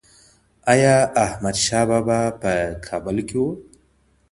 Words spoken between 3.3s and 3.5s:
و؟